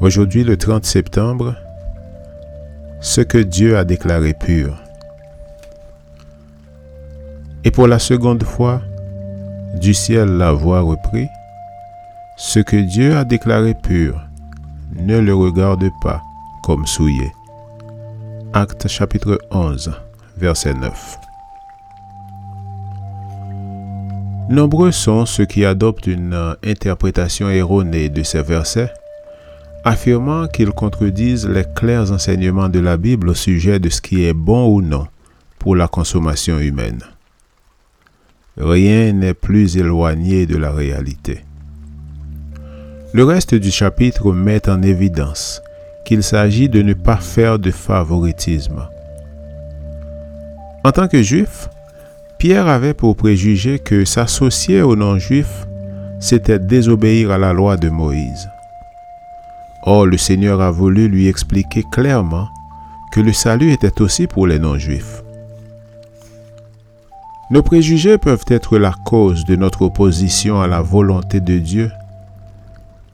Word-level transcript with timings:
Aujourd'hui, 0.00 0.44
le 0.44 0.56
30 0.56 0.84
septembre, 0.84 1.56
ce 3.00 3.20
que 3.20 3.38
Dieu 3.38 3.76
a 3.76 3.84
déclaré 3.84 4.32
pur. 4.32 4.80
Et 7.64 7.72
pour 7.72 7.88
la 7.88 7.98
seconde 7.98 8.44
fois, 8.44 8.80
du 9.80 9.94
ciel 9.94 10.28
la 10.38 10.52
voix 10.52 10.82
reprit, 10.82 11.26
ce 12.36 12.60
que 12.60 12.76
Dieu 12.76 13.16
a 13.16 13.24
déclaré 13.24 13.74
pur, 13.74 14.22
ne 14.94 15.18
le 15.18 15.34
regarde 15.34 15.90
pas 16.00 16.22
comme 16.62 16.86
souillé. 16.86 17.32
Acte 18.52 18.86
chapitre 18.86 19.40
11, 19.50 19.90
verset 20.36 20.74
9. 20.74 21.18
Nombreux 24.48 24.92
sont 24.92 25.26
ceux 25.26 25.44
qui 25.44 25.64
adoptent 25.64 26.06
une 26.06 26.54
interprétation 26.64 27.50
erronée 27.50 28.08
de 28.08 28.22
ces 28.22 28.42
versets 28.42 28.92
affirmant 29.88 30.48
qu'ils 30.48 30.72
contredisent 30.72 31.48
les 31.48 31.64
clairs 31.74 32.12
enseignements 32.12 32.68
de 32.68 32.78
la 32.78 32.98
Bible 32.98 33.30
au 33.30 33.34
sujet 33.34 33.78
de 33.78 33.88
ce 33.88 34.02
qui 34.02 34.26
est 34.26 34.34
bon 34.34 34.68
ou 34.68 34.82
non 34.82 35.06
pour 35.58 35.74
la 35.74 35.88
consommation 35.88 36.58
humaine. 36.58 37.02
Rien 38.58 39.12
n'est 39.14 39.32
plus 39.32 39.78
éloigné 39.78 40.44
de 40.44 40.58
la 40.58 40.72
réalité. 40.72 41.40
Le 43.14 43.24
reste 43.24 43.54
du 43.54 43.70
chapitre 43.70 44.32
met 44.32 44.68
en 44.68 44.82
évidence 44.82 45.62
qu'il 46.04 46.22
s'agit 46.22 46.68
de 46.68 46.82
ne 46.82 46.92
pas 46.92 47.16
faire 47.16 47.58
de 47.58 47.70
favoritisme. 47.70 48.86
En 50.84 50.92
tant 50.92 51.08
que 51.08 51.22
juif, 51.22 51.70
Pierre 52.38 52.68
avait 52.68 52.94
pour 52.94 53.16
préjugé 53.16 53.78
que 53.78 54.04
s'associer 54.04 54.82
aux 54.82 54.96
non-juifs, 54.96 55.66
c'était 56.20 56.58
désobéir 56.58 57.30
à 57.30 57.38
la 57.38 57.54
loi 57.54 57.78
de 57.78 57.88
Moïse. 57.88 58.48
Or, 59.82 60.06
le 60.06 60.16
Seigneur 60.16 60.60
a 60.60 60.70
voulu 60.70 61.08
lui 61.08 61.28
expliquer 61.28 61.84
clairement 61.90 62.48
que 63.12 63.20
le 63.20 63.32
salut 63.32 63.72
était 63.72 64.00
aussi 64.02 64.26
pour 64.26 64.46
les 64.46 64.58
non-juifs. 64.58 65.22
Nos 67.50 67.62
préjugés 67.62 68.18
peuvent 68.18 68.44
être 68.48 68.76
la 68.76 68.92
cause 69.06 69.44
de 69.46 69.56
notre 69.56 69.82
opposition 69.82 70.60
à 70.60 70.66
la 70.66 70.82
volonté 70.82 71.40
de 71.40 71.58
Dieu 71.58 71.90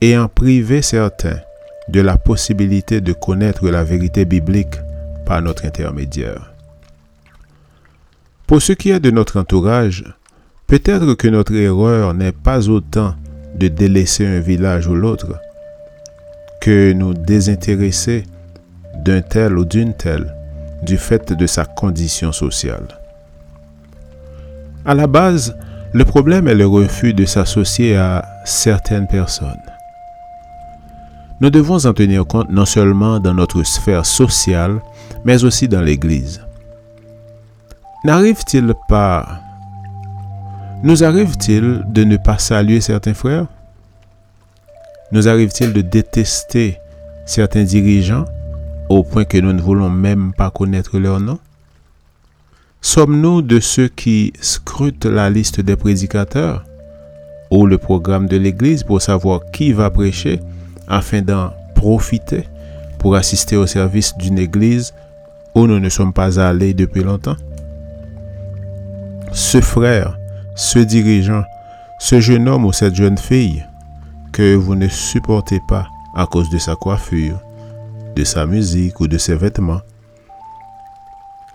et 0.01 0.17
en 0.17 0.27
priver 0.27 0.81
certains 0.81 1.39
de 1.87 2.01
la 2.01 2.17
possibilité 2.17 2.99
de 2.99 3.13
connaître 3.13 3.69
la 3.69 3.83
vérité 3.83 4.25
biblique 4.25 4.75
par 5.25 5.41
notre 5.41 5.65
intermédiaire. 5.65 6.51
Pour 8.45 8.61
ce 8.61 8.73
qui 8.73 8.89
est 8.89 8.99
de 8.99 9.11
notre 9.11 9.39
entourage, 9.39 10.03
peut-être 10.67 11.13
que 11.13 11.27
notre 11.27 11.53
erreur 11.53 12.13
n'est 12.13 12.31
pas 12.31 12.69
autant 12.69 13.15
de 13.55 13.69
délaisser 13.69 14.25
un 14.25 14.39
village 14.39 14.87
ou 14.87 14.95
l'autre, 14.95 15.39
que 16.65 16.93
nous 16.93 17.13
désintéresser 17.13 18.23
d'un 18.95 19.21
tel 19.21 19.55
ou 19.55 19.65
d'une 19.65 19.93
telle 19.93 20.33
du 20.81 20.97
fait 20.97 21.31
de 21.31 21.45
sa 21.45 21.63
condition 21.63 22.31
sociale. 22.31 22.87
À 24.83 24.95
la 24.95 25.05
base, 25.05 25.55
le 25.93 26.03
problème 26.05 26.47
est 26.47 26.55
le 26.55 26.65
refus 26.65 27.13
de 27.13 27.23
s'associer 27.25 27.95
à 27.95 28.25
certaines 28.45 29.05
personnes. 29.05 29.61
Nous 31.39 31.51
devons 31.51 31.85
en 31.85 31.93
tenir 31.93 32.25
compte 32.25 32.49
non 32.49 32.65
seulement 32.65 33.19
dans 33.19 33.35
notre 33.35 33.61
sphère 33.61 34.07
sociale, 34.07 34.79
mais 35.23 35.43
aussi 35.43 35.67
dans 35.67 35.81
l'Église. 35.81 36.41
N'arrive-t-il 38.05 38.73
pas... 38.89 39.39
Nous 40.81 41.03
arrive-t-il 41.03 41.83
de 41.85 42.03
ne 42.03 42.17
pas 42.17 42.39
saluer 42.39 42.81
certains 42.81 43.13
frères? 43.13 43.45
Nous 45.11 45.27
arrive-t-il 45.27 45.73
de 45.73 45.81
détester 45.81 46.77
certains 47.25 47.63
dirigeants 47.63 48.25
au 48.89 49.03
point 49.03 49.25
que 49.25 49.37
nous 49.37 49.53
ne 49.53 49.61
voulons 49.61 49.89
même 49.89 50.33
pas 50.33 50.49
connaître 50.49 50.99
leur 50.99 51.19
nom? 51.19 51.39
Sommes-nous 52.81 53.41
de 53.41 53.59
ceux 53.59 53.87
qui 53.87 54.33
scrutent 54.41 55.05
la 55.05 55.29
liste 55.29 55.59
des 55.59 55.75
prédicateurs 55.75 56.63
ou 57.49 57.65
le 57.65 57.77
programme 57.77 58.27
de 58.27 58.37
l'Église 58.37 58.83
pour 58.83 59.01
savoir 59.01 59.41
qui 59.51 59.71
va 59.71 59.89
prêcher 59.89 60.39
afin 60.87 61.21
d'en 61.21 61.51
profiter 61.73 62.47
pour 62.99 63.15
assister 63.15 63.55
au 63.55 63.65
service 63.67 64.15
d'une 64.17 64.39
Église 64.39 64.93
où 65.55 65.67
nous 65.67 65.79
ne 65.79 65.89
sommes 65.89 66.13
pas 66.13 66.39
allés 66.39 66.73
depuis 66.73 67.03
longtemps? 67.03 67.37
Ce 69.31 69.61
frère, 69.61 70.17
ce 70.55 70.79
dirigeant, 70.79 71.43
ce 71.99 72.19
jeune 72.19 72.47
homme 72.47 72.65
ou 72.65 72.73
cette 72.73 72.95
jeune 72.95 73.17
fille 73.17 73.65
que 74.35 74.53
vous 74.53 74.75
ne 74.75 74.89
supportez 74.89 75.61
pas 75.65 75.87
à 76.13 76.25
cause 76.25 76.49
de 76.49 76.57
sa 76.57 76.75
coiffure, 76.75 77.39
de 78.17 78.25
sa 78.25 78.45
musique 78.45 78.99
ou 78.99 79.07
de 79.07 79.17
ses 79.17 79.35
vêtements. 79.35 79.79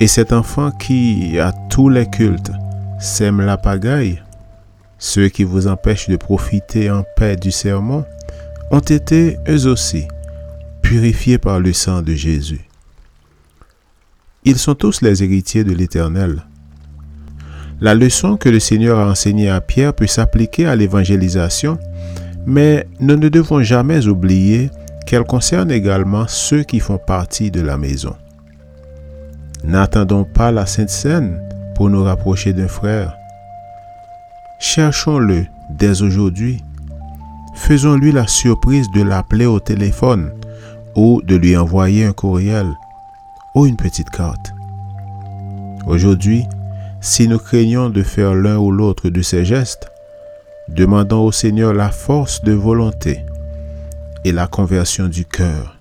Et 0.01 0.07
cet 0.07 0.33
enfant 0.33 0.71
qui, 0.71 1.39
à 1.39 1.53
tous 1.69 1.91
les 1.91 2.09
cultes, 2.09 2.51
sème 2.99 3.43
la 3.43 3.59
pagaille, 3.59 4.23
ceux 4.99 5.29
qui 5.29 5.45
vous 5.45 5.67
empêchent 5.67 6.09
de 6.09 6.17
profiter 6.17 6.91
en 6.91 7.05
paix 7.17 7.37
du 7.37 7.51
sermon, 7.51 8.07
ont 8.71 8.81
été 8.81 9.37
eux 9.47 9.67
aussi 9.67 10.09
purifiés 10.81 11.37
par 11.37 11.61
le 11.61 11.75
sang 11.75 12.01
de 12.01 12.15
Jésus. 12.15 12.67
Ils 14.47 14.59
sont 14.59 14.75
tous 14.75 15.03
les 15.03 15.23
héritiers 15.23 15.65
de 15.65 15.73
l'Éternel. 15.73 16.47
La 17.83 17.95
leçon 17.95 18.39
que 18.39 18.49
le 18.49 18.59
Seigneur 18.59 18.99
a 18.99 19.11
enseignée 19.11 19.51
à 19.51 19.61
Pierre 19.61 19.93
peut 19.93 20.07
s'appliquer 20.07 20.65
à 20.65 20.77
l'évangélisation 20.77 21.79
mais 22.47 22.87
nous 23.01 23.17
ne 23.17 23.29
devons 23.29 23.63
jamais 23.63 24.07
oublier 24.07 24.71
qu'elle 25.07 25.25
concerne 25.25 25.71
également 25.71 26.27
ceux 26.29 26.63
qui 26.63 26.81
font 26.81 26.99
partie 26.99 27.51
de 27.51 27.61
la 27.61 27.77
maison. 27.77 28.15
N'attendons 29.65 30.25
pas 30.25 30.53
la 30.53 30.67
Sainte 30.67 30.91
Seine 30.91 31.41
pour 31.75 31.91
nous 31.91 32.03
rapprocher 32.03 32.53
d'un 32.53 32.69
frère. 32.69 33.15
Cherchons-le 34.59 35.47
dès 35.71 36.03
aujourd'hui. 36.03 36.63
Faisons-lui 37.55 38.13
la 38.13 38.27
surprise 38.27 38.91
de 38.95 39.03
l'appeler 39.03 39.47
au 39.47 39.61
téléphone 39.61 40.33
ou 40.95 41.21
de 41.23 41.37
lui 41.37 41.57
envoyer 41.57 42.05
un 42.05 42.13
courriel 42.13 42.67
ou 43.55 43.67
une 43.67 43.77
petite 43.77 44.11
carte. 44.11 44.53
Aujourd'hui, 45.87 46.45
si 47.01 47.29
nous 47.29 47.39
craignons 47.39 47.91
de 47.91 48.03
faire 48.03 48.35
l'un 48.35 48.59
ou 48.59 48.71
l'autre 48.71 49.09
de 49.09 49.23
ces 49.23 49.45
gestes, 49.45 49.90
demandant 50.75 51.25
au 51.25 51.33
Seigneur 51.33 51.75
la 51.75 51.91
force 51.91 52.43
de 52.43 52.53
volonté 52.53 53.21
et 54.25 54.33
la 54.33 54.47
conversion 54.47 55.09
du 55.09 55.25
cœur. 55.25 55.77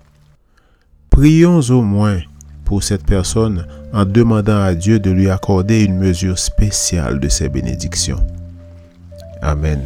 Prions 1.10 1.60
au 1.70 1.82
moins 1.82 2.20
pour 2.64 2.82
cette 2.82 3.04
personne 3.04 3.66
en 3.92 4.04
demandant 4.04 4.62
à 4.62 4.74
Dieu 4.74 4.98
de 4.98 5.10
lui 5.10 5.28
accorder 5.28 5.84
une 5.84 5.96
mesure 5.96 6.38
spéciale 6.38 7.18
de 7.18 7.28
ses 7.28 7.48
bénédictions. 7.48 8.24
Amen. 9.42 9.80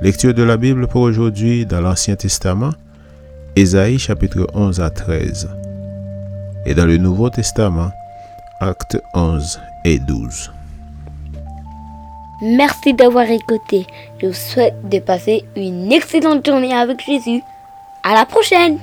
Lecture 0.00 0.34
de 0.34 0.42
la 0.42 0.56
Bible 0.56 0.86
pour 0.86 1.02
aujourd'hui 1.02 1.66
dans 1.66 1.80
l'Ancien 1.80 2.16
Testament, 2.16 2.72
Ésaïe 3.54 3.98
chapitre 3.98 4.46
11 4.54 4.80
à 4.80 4.90
13. 4.90 5.48
Et 6.64 6.74
dans 6.74 6.86
le 6.86 6.96
Nouveau 6.96 7.30
Testament, 7.30 7.90
actes 8.60 8.98
11 9.14 9.60
et 9.84 9.98
12. 9.98 10.50
Merci 12.42 12.92
d'avoir 12.92 13.30
écouté. 13.30 13.86
Je 14.20 14.26
vous 14.26 14.32
souhaite 14.32 14.74
de 14.88 14.98
passer 14.98 15.44
une 15.54 15.92
excellente 15.92 16.44
journée 16.44 16.74
avec 16.74 17.00
Jésus. 17.00 17.40
À 18.02 18.14
la 18.14 18.26
prochaine! 18.26 18.80